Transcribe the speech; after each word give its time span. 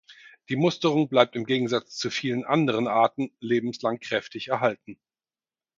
Die 0.49 0.55
Musterung 0.55 1.09
bleibt 1.09 1.35
im 1.35 1.43
Gegensatz 1.45 1.95
zu 1.95 2.09
vielen 2.09 2.43
anderen 2.43 2.87
Arten 2.87 3.29
lebenslang 3.39 3.99
kräftig 3.99 4.47
erhalten. 4.47 4.99